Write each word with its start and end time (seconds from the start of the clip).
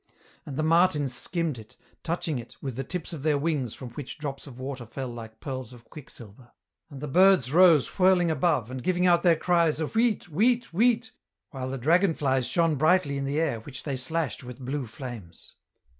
And 0.47 0.57
the 0.57 0.63
martins 0.63 1.13
skimmed 1.15 1.59
it, 1.59 1.77
touching 2.01 2.39
it 2.39 2.55
with 2.59 2.75
the 2.75 2.83
tips 2.83 3.13
of 3.13 3.21
their 3.21 3.37
wings 3.37 3.75
from 3.75 3.89
which 3.91 4.17
drops 4.17 4.47
of 4.47 4.57
water 4.57 4.87
fell 4.87 5.09
like 5.09 5.39
pearls 5.39 5.73
of 5.73 5.85
quicksilver. 5.91 6.53
And 6.89 7.01
the 7.01 7.07
birds 7.07 7.51
rose 7.53 7.87
whirling 7.99 8.31
EN 8.31 8.37
ROUTE 8.37 8.41
215 8.41 8.49
above 8.65 8.71
and 8.71 8.83
giving 8.83 9.05
out 9.05 9.21
their 9.21 9.35
cries 9.35 9.79
of 9.79 9.93
weet, 9.93 10.27
weet, 10.27 10.73
weet, 10.73 11.11
while 11.51 11.69
the 11.69 11.77
dragon 11.77 12.15
flies 12.15 12.47
shone 12.47 12.77
brightly 12.77 13.15
in 13.19 13.25
the 13.25 13.39
air 13.39 13.59
which 13.59 13.83
they 13.83 13.95
slashed 13.95 14.43
with 14.43 14.57
blue 14.57 14.87
flames. 14.87 15.53